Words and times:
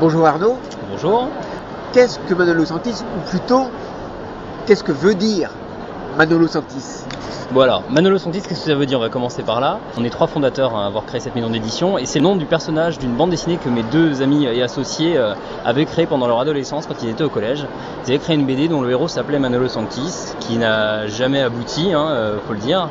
Bonjour 0.00 0.24
Arnaud. 0.28 0.56
Bonjour. 0.88 1.28
Qu'est-ce 1.92 2.20
que 2.20 2.34
Manolo 2.34 2.64
Santis 2.64 3.02
ou 3.16 3.30
plutôt 3.30 3.66
qu'est-ce 4.64 4.84
que 4.84 4.92
veut 4.92 5.16
dire 5.16 5.50
Manolo 6.18 6.48
Santis 6.48 7.04
alors, 7.56 7.82
Manolo 7.88 8.18
Santis, 8.18 8.42
qu'est-ce 8.42 8.60
que 8.60 8.70
ça 8.70 8.74
veut 8.74 8.84
dire? 8.84 8.98
On 8.98 9.02
va 9.02 9.08
commencer 9.08 9.42
par 9.42 9.58
là. 9.60 9.80
On 9.96 10.04
est 10.04 10.10
trois 10.10 10.26
fondateurs 10.26 10.76
à 10.76 10.84
avoir 10.84 11.06
créé 11.06 11.18
cette 11.18 11.34
maison 11.34 11.48
d'édition 11.48 11.96
et 11.96 12.04
c'est 12.04 12.18
le 12.18 12.24
nom 12.24 12.36
du 12.36 12.44
personnage 12.44 12.98
d'une 12.98 13.14
bande 13.14 13.30
dessinée 13.30 13.56
que 13.56 13.70
mes 13.70 13.82
deux 13.84 14.20
amis 14.20 14.44
et 14.44 14.62
associés 14.62 15.16
euh, 15.16 15.32
avaient 15.64 15.86
créé 15.86 16.04
pendant 16.06 16.26
leur 16.26 16.40
adolescence 16.40 16.86
quand 16.86 17.02
ils 17.02 17.08
étaient 17.08 17.24
au 17.24 17.30
collège. 17.30 17.64
Ils 18.04 18.10
avaient 18.10 18.18
créé 18.18 18.36
une 18.36 18.44
BD 18.44 18.68
dont 18.68 18.82
le 18.82 18.90
héros 18.90 19.08
s'appelait 19.08 19.38
Manolo 19.38 19.66
Santis, 19.68 20.34
qui 20.40 20.58
n'a 20.58 21.06
jamais 21.06 21.40
abouti, 21.40 21.92
hein, 21.94 22.08
euh, 22.10 22.38
faut 22.46 22.52
le 22.52 22.58
dire. 22.58 22.90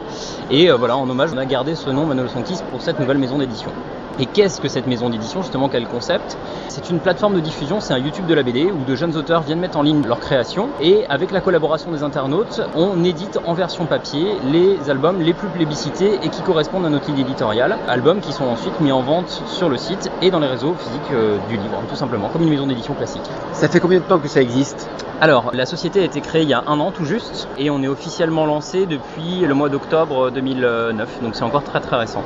Et 0.49 0.71
euh, 0.71 0.75
voilà, 0.75 0.97
en 0.97 1.07
hommage, 1.07 1.29
on 1.33 1.37
a 1.37 1.45
gardé 1.45 1.75
ce 1.75 1.89
nom 1.91 2.05
Manolo 2.05 2.29
Santis 2.29 2.59
pour 2.71 2.81
cette 2.81 2.99
nouvelle 2.99 3.19
maison 3.19 3.37
d'édition. 3.37 3.71
Et 4.19 4.25
qu'est-ce 4.25 4.59
que 4.59 4.67
cette 4.67 4.87
maison 4.87 5.09
d'édition 5.11 5.43
Justement, 5.43 5.69
quel 5.69 5.85
concept? 5.85 6.37
C'est 6.69 6.89
une 6.89 6.99
plateforme 6.99 7.35
de 7.35 7.39
diffusion, 7.39 7.79
c'est 7.79 7.93
un 7.93 7.99
YouTube 7.99 8.25
de 8.25 8.33
la 8.33 8.41
BD 8.41 8.65
où 8.65 8.83
de 8.83 8.95
jeunes 8.95 9.15
auteurs 9.15 9.43
viennent 9.43 9.59
mettre 9.59 9.77
en 9.77 9.83
ligne 9.83 10.03
leur 10.07 10.19
création 10.19 10.69
et 10.81 11.05
avec 11.07 11.31
la 11.31 11.39
collaboration 11.39 11.91
des 11.91 12.01
internautes, 12.01 12.61
on 12.75 13.03
édite 13.03 13.16
en 13.45 13.53
version 13.53 13.85
papier 13.85 14.37
les 14.43 14.89
albums 14.89 15.21
les 15.21 15.33
plus 15.33 15.47
plébiscités 15.47 16.19
et 16.23 16.29
qui 16.29 16.41
correspondent 16.41 16.85
à 16.85 16.89
notre 16.89 17.07
ligne 17.07 17.19
éditoriale. 17.19 17.77
Albums 17.87 18.19
qui 18.19 18.31
sont 18.31 18.45
ensuite 18.45 18.79
mis 18.79 18.91
en 18.91 19.01
vente 19.01 19.29
sur 19.47 19.69
le 19.69 19.77
site 19.77 20.11
et 20.21 20.31
dans 20.31 20.39
les 20.39 20.47
réseaux 20.47 20.75
physiques 20.75 21.11
euh, 21.11 21.37
du 21.49 21.57
livre, 21.57 21.81
tout 21.89 21.95
simplement, 21.95 22.29
comme 22.29 22.43
une 22.43 22.49
maison 22.49 22.67
d'édition 22.67 22.93
classique. 22.93 23.23
Ça 23.53 23.67
fait 23.67 23.79
combien 23.79 23.99
de 23.99 24.05
temps 24.05 24.19
que 24.19 24.27
ça 24.27 24.41
existe? 24.41 24.89
Alors, 25.19 25.51
la 25.53 25.65
société 25.65 26.01
a 26.01 26.03
été 26.03 26.21
créée 26.21 26.43
il 26.43 26.49
y 26.49 26.53
a 26.53 26.63
un 26.67 26.79
an 26.79 26.91
tout 26.91 27.05
juste, 27.05 27.47
et 27.57 27.69
on 27.69 27.81
est 27.81 27.87
officiellement 27.87 28.45
lancé 28.45 28.85
depuis 28.85 29.39
le 29.39 29.53
mois 29.53 29.69
d'octobre 29.69 30.29
2009, 30.29 31.23
donc 31.23 31.35
c'est 31.35 31.43
encore 31.43 31.63
très 31.63 31.79
très 31.79 31.95
récent. 31.95 32.23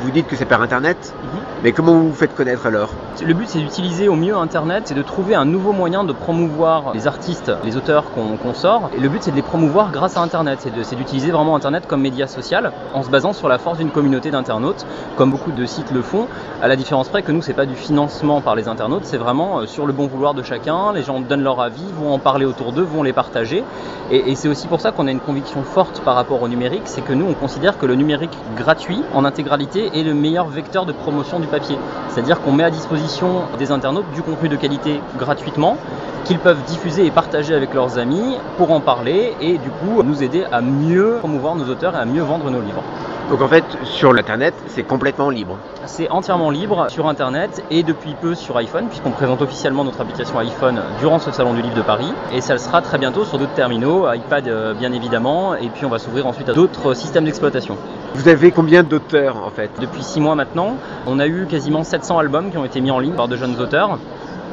Vous 0.00 0.10
dites 0.10 0.26
que 0.26 0.34
c'est 0.34 0.44
par 0.44 0.60
Internet, 0.60 1.14
mais 1.62 1.72
comment 1.72 1.92
vous 1.92 2.08
vous 2.08 2.14
faites 2.14 2.34
connaître 2.34 2.66
alors? 2.66 2.90
Le 3.24 3.32
but 3.32 3.48
c'est 3.48 3.60
d'utiliser 3.60 4.08
au 4.08 4.16
mieux 4.16 4.36
Internet, 4.36 4.84
c'est 4.86 4.94
de 4.94 5.02
trouver 5.02 5.34
un 5.36 5.44
nouveau 5.44 5.72
moyen 5.72 6.02
de 6.02 6.12
promouvoir 6.12 6.92
les 6.94 7.06
artistes, 7.06 7.52
les 7.64 7.76
auteurs 7.76 8.04
qu'on 8.12 8.54
sort. 8.54 8.90
Et 8.96 9.00
le 9.00 9.08
but 9.08 9.22
c'est 9.22 9.30
de 9.30 9.36
les 9.36 9.42
promouvoir 9.42 9.90
grâce 9.92 10.16
à 10.16 10.20
Internet, 10.20 10.58
c'est 10.82 10.96
d'utiliser 10.96 11.30
vraiment 11.30 11.54
Internet 11.54 11.84
comme 11.86 12.00
média 12.00 12.26
social 12.26 12.72
en 12.92 13.02
se 13.04 13.10
basant 13.10 13.32
sur 13.32 13.48
la 13.48 13.58
force 13.58 13.78
d'une 13.78 13.90
communauté 13.90 14.30
d'internautes, 14.30 14.84
comme 15.16 15.30
beaucoup 15.30 15.52
de 15.52 15.64
sites 15.64 15.92
le 15.92 16.02
font, 16.02 16.26
à 16.60 16.66
la 16.66 16.74
différence 16.74 17.08
près 17.08 17.22
que 17.22 17.30
nous 17.30 17.42
c'est 17.42 17.54
pas 17.54 17.66
du 17.66 17.76
financement 17.76 18.40
par 18.40 18.56
les 18.56 18.66
internautes, 18.66 19.04
c'est 19.04 19.16
vraiment 19.16 19.60
euh, 19.60 19.66
sur 19.66 19.86
le 19.86 19.92
bon 19.92 20.08
vouloir 20.08 20.34
de 20.34 20.42
chacun, 20.42 20.92
les 20.92 21.02
gens 21.02 21.20
donnent 21.20 21.44
leur 21.44 21.60
avis, 21.60 21.84
vont 22.00 22.12
en 22.12 22.18
parler 22.18 22.46
autour 22.46 22.72
d'eux, 22.72 22.82
vont 22.82 23.02
les 23.02 23.12
partager. 23.12 23.62
Et, 24.10 24.30
et 24.30 24.34
c'est 24.34 24.48
aussi 24.48 24.66
pour 24.66 24.80
ça 24.80 24.90
qu'on 24.90 25.06
a 25.06 25.10
une 25.10 25.20
conviction 25.20 25.62
forte 25.62 26.00
par 26.00 26.16
rapport 26.16 26.42
au 26.42 26.48
numérique, 26.48 26.82
c'est 26.86 27.02
que 27.02 27.12
nous 27.12 27.26
on 27.26 27.34
considère 27.34 27.78
que 27.78 27.86
le 27.86 27.94
numérique 27.94 28.36
gratuit 28.56 29.02
en 29.14 29.24
intégralité 29.24 29.67
est 29.76 30.02
le 30.02 30.14
meilleur 30.14 30.48
vecteur 30.48 30.86
de 30.86 30.92
promotion 30.92 31.40
du 31.40 31.46
papier. 31.46 31.78
C'est-à-dire 32.08 32.40
qu'on 32.40 32.52
met 32.52 32.64
à 32.64 32.70
disposition 32.70 33.46
des 33.58 33.70
internautes 33.70 34.10
du 34.12 34.22
contenu 34.22 34.48
de 34.48 34.56
qualité 34.56 35.02
gratuitement 35.16 35.76
qu'ils 36.24 36.38
peuvent 36.38 36.62
diffuser 36.64 37.06
et 37.06 37.10
partager 37.10 37.54
avec 37.54 37.74
leurs 37.74 37.98
amis 37.98 38.38
pour 38.56 38.70
en 38.70 38.80
parler 38.80 39.34
et 39.40 39.58
du 39.58 39.70
coup 39.70 40.02
nous 40.02 40.22
aider 40.22 40.44
à 40.50 40.60
mieux 40.60 41.16
promouvoir 41.20 41.54
nos 41.54 41.68
auteurs 41.68 41.94
et 41.94 41.98
à 41.98 42.04
mieux 42.04 42.22
vendre 42.22 42.50
nos 42.50 42.60
livres. 42.60 42.82
Donc 43.30 43.42
en 43.42 43.48
fait, 43.48 43.64
sur 43.84 44.14
l'internet, 44.14 44.54
c'est 44.68 44.84
complètement 44.84 45.28
libre. 45.28 45.58
C'est 45.84 46.08
entièrement 46.08 46.48
libre 46.48 46.86
sur 46.88 47.06
internet 47.08 47.62
et 47.70 47.82
depuis 47.82 48.14
peu 48.14 48.34
sur 48.34 48.56
iPhone, 48.56 48.86
puisqu'on 48.88 49.10
présente 49.10 49.42
officiellement 49.42 49.84
notre 49.84 50.00
application 50.00 50.38
iPhone 50.38 50.80
durant 50.98 51.18
ce 51.18 51.30
salon 51.30 51.52
du 51.52 51.60
livre 51.60 51.74
de 51.74 51.82
Paris. 51.82 52.10
Et 52.32 52.40
ça 52.40 52.54
le 52.54 52.58
sera 52.58 52.80
très 52.80 52.96
bientôt 52.96 53.24
sur 53.24 53.38
d'autres 53.38 53.52
terminaux, 53.52 54.10
iPad 54.10 54.48
euh, 54.48 54.72
bien 54.72 54.92
évidemment, 54.94 55.54
et 55.54 55.68
puis 55.68 55.84
on 55.84 55.90
va 55.90 55.98
s'ouvrir 55.98 56.26
ensuite 56.26 56.48
à 56.48 56.54
d'autres 56.54 56.94
systèmes 56.94 57.24
d'exploitation. 57.24 57.76
Vous 58.14 58.28
avez 58.28 58.50
combien 58.50 58.82
d'auteurs 58.82 59.36
en 59.44 59.50
fait? 59.50 59.70
Depuis 59.78 60.02
6 60.02 60.20
mois 60.20 60.34
maintenant, 60.34 60.76
on 61.06 61.18
a 61.18 61.26
eu 61.26 61.46
quasiment 61.50 61.84
700 61.84 62.18
albums 62.18 62.50
qui 62.50 62.56
ont 62.56 62.64
été 62.64 62.80
mis 62.80 62.90
en 62.90 62.98
ligne 62.98 63.12
par 63.14 63.28
de 63.28 63.36
jeunes 63.36 63.60
auteurs. 63.60 63.98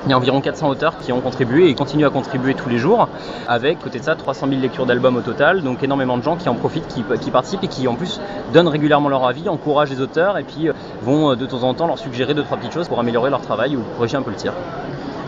Il 0.05 0.11
y 0.11 0.13
a 0.13 0.17
environ 0.17 0.39
400 0.39 0.69
auteurs 0.69 0.99
qui 0.99 1.11
ont 1.11 1.19
contribué 1.19 1.67
et 1.67 1.73
continuent 1.73 2.05
à 2.05 2.11
contribuer 2.11 2.53
tous 2.53 2.69
les 2.69 2.77
jours, 2.77 3.09
avec 3.47 3.79
côté 3.79 3.97
de 3.97 4.03
ça 4.03 4.15
300 4.15 4.47
000 4.49 4.61
lectures 4.61 4.85
d'albums 4.85 5.15
au 5.15 5.21
total, 5.21 5.63
donc 5.63 5.81
énormément 5.81 6.15
de 6.15 6.21
gens 6.21 6.35
qui 6.35 6.47
en 6.47 6.53
profitent, 6.53 6.87
qui, 6.87 7.03
qui, 7.21 7.31
participent 7.31 7.63
et 7.63 7.67
qui 7.67 7.87
en 7.87 7.95
plus 7.95 8.21
donnent 8.53 8.67
régulièrement 8.67 9.09
leur 9.09 9.25
avis, 9.25 9.49
encouragent 9.49 9.89
les 9.89 10.01
auteurs 10.01 10.37
et 10.37 10.43
puis 10.43 10.69
euh, 10.69 10.73
vont 11.01 11.31
euh, 11.31 11.35
de 11.35 11.47
temps 11.47 11.63
en 11.63 11.73
temps 11.73 11.87
leur 11.87 11.97
suggérer 11.97 12.35
deux 12.35 12.43
trois 12.43 12.57
petites 12.57 12.73
choses 12.73 12.87
pour 12.87 12.99
améliorer 12.99 13.31
leur 13.31 13.41
travail 13.41 13.75
ou 13.75 13.81
corriger 13.97 14.17
un 14.17 14.21
peu 14.21 14.29
le 14.29 14.37
tir. 14.37 14.53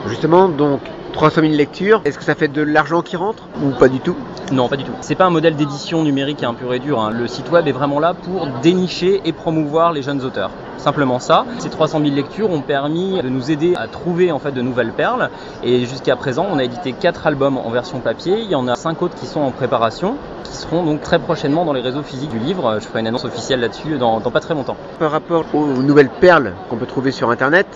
Justement, 0.08 0.48
donc 0.48 0.80
300 1.14 1.42
000 1.42 1.54
lectures, 1.54 2.02
est-ce 2.06 2.18
que 2.18 2.24
ça 2.24 2.36
fait 2.36 2.48
de 2.48 2.62
l'argent 2.62 3.02
qui 3.02 3.18
rentre 3.18 3.44
ou 3.64 3.72
pas 3.72 3.90
du 3.90 4.00
tout? 4.00 4.16
Non, 4.52 4.70
pas 4.70 4.78
du 4.78 4.84
tout. 4.84 4.92
C'est 5.02 5.16
pas 5.16 5.26
un 5.26 5.30
modèle 5.30 5.56
d'édition 5.56 6.04
numérique 6.04 6.44
un 6.44 6.54
pur 6.54 6.74
et 6.74 6.80
dur. 6.80 7.02
Hein. 7.02 7.12
Le 7.12 7.28
site 7.28 7.52
web 7.52 7.68
est 7.68 7.72
vraiment 7.72 8.00
là 8.00 8.14
pour 8.14 8.48
dénicher 8.62 9.22
et 9.26 9.34
promouvoir 9.34 9.92
les 9.92 10.02
jeunes 10.02 10.24
auteurs. 10.24 10.52
Simplement 10.78 11.20
ça. 11.20 11.46
Ces 11.58 11.70
300 11.70 12.00
000 12.02 12.16
lectures 12.16 12.52
ont 12.52 12.62
permis 12.62 13.22
de 13.22 13.30
nous 13.30 13.52
aider 13.52 13.74
à 13.76 13.88
trouver 13.88 14.32
en 14.32 14.40
fait 14.40 14.52
de 14.52 14.62
nouvelles 14.62 14.94
perles. 14.94 15.30
Et 15.64 15.86
jusqu'à 15.86 16.16
présent, 16.16 16.46
on 16.50 16.60
a 16.60 16.64
édité 16.64 16.94
4 16.94 17.28
albums 17.28 17.58
en 17.58 17.70
version 17.72 18.00
papier. 18.00 18.40
Il 18.40 18.50
y 18.50 18.56
en 18.56 18.68
a 18.68 18.76
5 18.76 19.02
autres 19.02 19.16
qui 19.16 19.26
sont 19.26 19.42
en 19.42 19.52
préparation, 19.52 20.16
qui 20.44 20.56
seront 20.56 20.84
donc 20.84 21.02
très 21.02 21.20
prochainement 21.20 21.66
dans 21.66 21.74
les 21.74 21.82
réseaux 21.82 22.04
physiques 22.04 22.30
du 22.30 22.40
livre. 22.40 22.78
Je 22.80 22.86
ferai 22.86 23.02
une 23.02 23.08
annonce 23.08 23.26
officielle 23.26 23.60
là-dessus 23.60 23.98
dans, 23.98 24.20
dans 24.20 24.32
pas 24.32 24.40
très 24.40 24.54
longtemps. 24.54 24.78
Par 25.00 25.12
rapport 25.12 25.44
aux 25.54 25.66
nouvelles 25.66 26.10
perles 26.10 26.54
qu'on 26.70 26.78
peut 26.78 26.86
trouver 26.86 27.12
sur 27.12 27.32
Internet, 27.32 27.68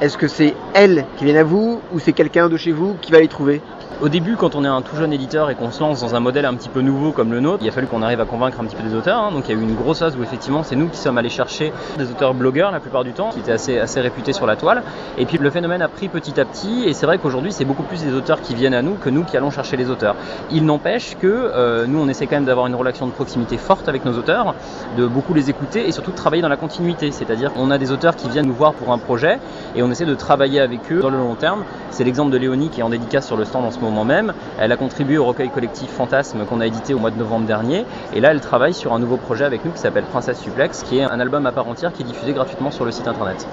est-ce 0.00 0.16
que 0.16 0.28
c'est 0.28 0.54
elles 0.74 1.04
qui 1.16 1.24
viennent 1.24 1.36
à 1.36 1.44
vous 1.44 1.80
ou 1.92 1.98
c'est 1.98 2.12
quelqu'un 2.12 2.48
de 2.48 2.56
chez 2.56 2.72
vous 2.72 2.94
qui 3.00 3.10
va 3.10 3.20
les 3.20 3.28
trouver? 3.28 3.60
Au 4.00 4.08
début, 4.08 4.36
quand 4.36 4.54
on 4.54 4.64
est 4.64 4.68
un 4.68 4.80
tout 4.80 4.94
jeune 4.94 5.12
éditeur 5.12 5.50
et 5.50 5.56
qu'on 5.56 5.72
se 5.72 5.80
lance 5.80 6.00
dans 6.02 6.14
un 6.14 6.20
modèle 6.20 6.44
un 6.44 6.54
petit 6.54 6.68
peu 6.68 6.82
nouveau 6.82 7.10
comme 7.10 7.32
le 7.32 7.40
nôtre, 7.40 7.64
il 7.64 7.68
a 7.68 7.72
fallu 7.72 7.88
qu'on 7.88 8.00
arrive 8.00 8.20
à 8.20 8.26
convaincre 8.26 8.60
un 8.60 8.64
petit 8.64 8.76
peu 8.76 8.88
des 8.88 8.94
auteurs. 8.94 9.18
Hein. 9.20 9.32
Donc 9.32 9.48
il 9.48 9.56
y 9.56 9.58
a 9.58 9.60
eu 9.60 9.64
une 9.64 9.74
grosse 9.74 9.98
phase 9.98 10.16
où 10.16 10.22
effectivement 10.22 10.62
c'est 10.62 10.76
nous 10.76 10.86
qui 10.86 10.98
sommes 10.98 11.18
allés 11.18 11.28
chercher 11.28 11.72
des 11.98 12.08
auteurs 12.08 12.32
blogueurs 12.32 12.70
la 12.70 12.78
plupart 12.78 13.02
du 13.02 13.12
temps, 13.12 13.30
qui 13.30 13.40
étaient 13.40 13.50
assez, 13.50 13.76
assez 13.76 14.00
réputés 14.00 14.32
sur 14.32 14.46
la 14.46 14.54
toile. 14.54 14.84
Et 15.18 15.26
puis 15.26 15.36
le 15.36 15.50
phénomène 15.50 15.82
a 15.82 15.88
pris 15.88 16.06
petit 16.06 16.38
à 16.38 16.44
petit 16.44 16.84
et 16.84 16.92
c'est 16.92 17.06
vrai 17.06 17.18
qu'aujourd'hui 17.18 17.50
c'est 17.50 17.64
beaucoup 17.64 17.82
plus 17.82 18.04
des 18.04 18.14
auteurs 18.14 18.40
qui 18.40 18.54
viennent 18.54 18.72
à 18.74 18.82
nous 18.82 18.94
que 18.94 19.10
nous 19.10 19.24
qui 19.24 19.36
allons 19.36 19.50
chercher 19.50 19.76
les 19.76 19.90
auteurs. 19.90 20.14
Il 20.52 20.64
n'empêche 20.64 21.16
que 21.20 21.26
euh, 21.26 21.86
nous 21.88 21.98
on 21.98 22.06
essaie 22.06 22.28
quand 22.28 22.36
même 22.36 22.44
d'avoir 22.44 22.68
une 22.68 22.76
relation 22.76 23.08
de 23.08 23.12
proximité 23.12 23.58
forte 23.58 23.88
avec 23.88 24.04
nos 24.04 24.16
auteurs, 24.16 24.54
de 24.96 25.08
beaucoup 25.08 25.34
les 25.34 25.50
écouter 25.50 25.88
et 25.88 25.90
surtout 25.90 26.12
de 26.12 26.16
travailler 26.16 26.42
dans 26.42 26.48
la 26.48 26.56
continuité. 26.56 27.10
C'est-à-dire 27.10 27.52
qu'on 27.52 27.72
a 27.72 27.78
des 27.78 27.90
auteurs 27.90 28.14
qui 28.14 28.28
viennent 28.28 28.46
nous 28.46 28.54
voir 28.54 28.74
pour 28.74 28.92
un 28.92 28.98
projet 28.98 29.40
et 29.74 29.82
on 29.82 29.87
essaie 29.90 30.06
de 30.06 30.14
travailler 30.14 30.60
avec 30.60 30.92
eux 30.92 31.00
dans 31.00 31.10
le 31.10 31.18
long 31.18 31.34
terme. 31.34 31.64
C'est 31.90 32.04
l'exemple 32.04 32.30
de 32.30 32.36
Léonie 32.36 32.68
qui 32.68 32.80
est 32.80 32.82
en 32.82 32.90
dédicace 32.90 33.26
sur 33.26 33.36
le 33.36 33.44
stand 33.44 33.64
en 33.64 33.70
ce 33.70 33.78
moment 33.80 34.04
même. 34.04 34.32
Elle 34.58 34.72
a 34.72 34.76
contribué 34.76 35.18
au 35.18 35.24
recueil 35.24 35.50
collectif 35.50 35.90
Fantasme 35.90 36.44
qu'on 36.44 36.60
a 36.60 36.66
édité 36.66 36.94
au 36.94 36.98
mois 36.98 37.10
de 37.10 37.18
novembre 37.18 37.46
dernier. 37.46 37.84
Et 38.14 38.20
là, 38.20 38.30
elle 38.30 38.40
travaille 38.40 38.74
sur 38.74 38.92
un 38.92 38.98
nouveau 38.98 39.16
projet 39.16 39.44
avec 39.44 39.64
nous 39.64 39.72
qui 39.72 39.78
s'appelle 39.78 40.04
Princesse 40.04 40.40
Suplex, 40.40 40.82
qui 40.82 40.98
est 40.98 41.02
un 41.02 41.20
album 41.20 41.46
à 41.46 41.52
part 41.52 41.68
entière 41.68 41.92
qui 41.92 42.02
est 42.02 42.06
diffusé 42.06 42.32
gratuitement 42.32 42.70
sur 42.70 42.84
le 42.84 42.90
site 42.90 43.08
internet. 43.08 43.46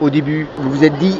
Au 0.00 0.10
début, 0.10 0.48
vous 0.58 0.70
vous 0.70 0.84
êtes 0.84 0.96
dit, 0.98 1.18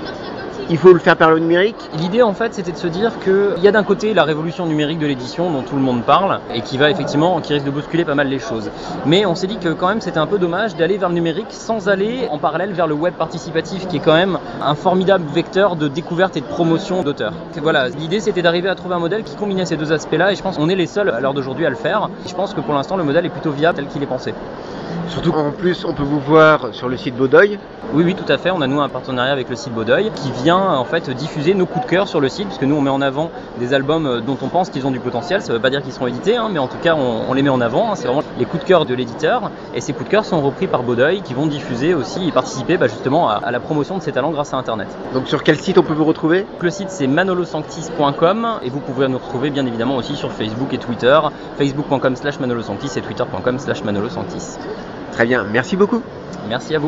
il 0.71 0.77
faut 0.77 0.93
le 0.93 0.99
faire 0.99 1.17
par 1.17 1.31
le 1.31 1.39
numérique 1.39 1.77
L'idée 1.99 2.23
en 2.23 2.35
fait 2.35 2.53
c'était 2.53 2.73
de 2.73 2.77
se 2.77 2.87
dire 2.87 3.13
qu'il 3.21 3.63
y 3.63 3.69
a 3.69 3.73
d'un 3.73 3.85
côté 3.85 4.13
la 4.13 4.25
révolution 4.25 4.67
numérique 4.67 4.99
de 4.99 5.07
l'édition 5.07 5.51
dont 5.51 5.63
tout 5.63 5.77
le 5.77 5.81
monde 5.83 6.03
parle 6.03 6.41
et 6.55 6.61
qui 6.61 6.77
va 6.77 6.91
effectivement, 6.91 7.41
qui 7.41 7.55
risque 7.55 7.65
de 7.65 7.71
bousculer 7.71 8.05
pas 8.05 8.15
mal 8.15 8.29
les 8.29 8.39
choses. 8.39 8.71
Mais 9.07 9.25
on 9.25 9.35
s'est 9.35 9.47
dit 9.47 9.57
que 9.57 9.71
quand 9.71 9.89
même 9.89 10.01
c'était 10.01 10.19
un 10.19 10.27
peu 10.27 10.39
dommage 10.39 10.77
d'aller 10.77 10.99
vers 10.99 11.09
le 11.09 11.15
numérique 11.15 11.47
sans 11.51 11.89
aller 11.89 12.29
en 12.31 12.39
parallèle 12.39 12.73
vers 12.73 12.87
le 12.87 12.95
web 12.95 13.15
participatif 13.15 13.89
qui 13.89 13.97
est 13.97 14.01
quand 14.01 14.15
même 14.15 14.39
un 14.63 14.75
formidable 14.75 15.25
vecteur 15.33 15.77
de 15.77 15.89
découverte 15.89 16.37
et 16.37 16.41
de 16.41 16.47
promotion 16.47 17.03
d'auteurs. 17.03 17.33
Voilà, 17.57 17.89
l'idée 17.89 18.21
c'était 18.21 18.43
d'arriver 18.43 18.69
à 18.69 18.75
trouver 18.75 18.95
un 18.95 19.01
modèle 19.01 19.25
qui 19.25 19.37
combinait 19.37 19.67
ces 19.67 19.77
deux 19.77 19.93
aspects-là 19.93 20.33
et 20.33 20.37
je 20.37 20.43
pense 20.43 20.57
qu'on 20.57 20.69
est 20.69 20.77
les 20.77 20.87
seuls 20.87 21.09
à 21.11 21.21
l'heure 21.21 21.35
d'aujourd'hui 21.35 21.65
à 21.67 21.71
le 21.71 21.77
faire. 21.77 22.11
Je 22.27 22.35
pense 22.35 22.53
que 22.53 22.61
pour 22.61 22.75
l'instant 22.75 22.97
le 22.97 23.05
modèle 23.05 23.25
est 23.25 23.31
plutôt 23.31 23.53
viable 23.53 23.77
tel 23.77 23.87
qu'il 23.87 24.03
est 24.03 24.07
pensé. 24.07 24.35
Surtout 25.09 25.33
en 25.33 25.53
plus, 25.53 25.85
on 25.85 25.95
peut 25.95 26.03
vous 26.03 26.21
voir 26.21 26.69
sur 26.73 26.89
le 26.89 26.97
site 26.97 27.17
Baudeuil. 27.17 27.59
Oui, 27.95 28.05
oui, 28.05 28.15
tout 28.15 28.31
à 28.31 28.37
fait. 28.37 28.51
On 28.51 28.61
a 28.61 28.67
nous 28.67 28.81
un 28.83 28.91
partenariat 28.91 29.33
avec 29.33 29.49
le 29.49 29.57
site 29.57 29.73
Baudeuil 29.73 30.11
qui 30.15 30.31
vient 30.31 30.59
en 30.59 30.85
fait 30.85 31.09
diffuser 31.09 31.55
nos 31.55 31.65
coups 31.65 31.87
de 31.87 31.91
cœur 31.91 32.07
sur 32.07 32.21
le 32.21 32.29
site, 32.29 32.47
puisque 32.47 32.65
nous 32.65 32.77
on 32.77 32.83
met 32.83 32.91
en 32.91 33.01
avant 33.01 33.31
des 33.59 33.73
albums 33.73 34.07
euh, 34.07 34.21
dont 34.21 34.37
on 34.43 34.49
pense 34.49 34.69
qu'ils 34.69 34.87
ont 34.87 34.91
du 34.91 35.01
potentiel. 35.01 35.41
Ça 35.41 35.49
ne 35.49 35.55
veut 35.55 35.63
pas 35.63 35.71
dire 35.71 35.83
qu'ils 35.83 35.95
seront 35.95 36.07
édités, 36.07 36.37
hein, 36.37 36.51
mais 36.53 36.59
en 36.59 36.67
tout 36.67 36.77
cas 36.77 36.95
on, 36.95 37.33
les 37.33 37.43
met 37.43 37.49
en 37.49 37.63
avant. 37.63 37.91
Hein. 37.91 37.95
C'est 37.95 38.07
vraiment 38.07 38.23
les 38.39 38.45
coups 38.45 38.63
de 38.63 38.69
cœur 38.69 38.85
de 38.85 38.95
l'éditeur. 38.95 39.51
Et 39.75 39.81
ces 39.81 39.95
coups 39.95 40.05
de 40.05 40.11
cœur 40.11 40.27
sont 40.27 40.43
repris 40.43 40.67
par 40.67 40.83
Baudeuil 40.83 41.23
qui 41.23 41.33
vont 41.33 41.47
diffuser 41.47 41.95
aussi 41.95 42.29
et 42.29 42.33
participer 42.33 42.77
bah, 42.77 42.89
justement 42.89 43.31
à, 43.31 43.51
la 43.51 43.61
promotion 43.61 43.97
de 43.97 44.03
ces 44.03 44.13
talents 44.13 44.33
grâce 44.33 44.53
à 44.53 44.59
Internet. 44.59 44.89
Donc 45.15 45.27
sur 45.27 45.43
quel 45.43 45.59
site 45.59 45.79
on 45.79 45.83
peut 45.83 45.95
vous 45.95 46.05
retrouver? 46.05 46.45
Le 46.61 46.71
site 46.71 46.91
c'est 46.91 47.07
manolosanctis.com 47.07 48.59
et 48.63 48.69
vous 48.69 48.81
pouvez 48.81 49.09
nous 49.09 49.19
retrouver 49.19 49.49
bien 49.49 49.65
évidemment 49.65 49.97
aussi 49.97 50.15
sur 50.15 50.31
Facebook 50.31 50.75
et 50.75 50.79
Twitter, 50.79 51.19
facebook.com 51.57 52.17
slash 52.17 52.39
manolosanctis 52.39 52.99
et 52.99 53.01
twitter.com 53.01 53.59
slash 53.59 53.83
manolosanctis. 53.83 54.59
Très 55.13 55.27
bien, 55.27 55.45
merci 55.45 55.77
beaucoup. 55.77 56.03
Merci 56.49 56.75
à 56.75 56.79
vous. 56.79 56.87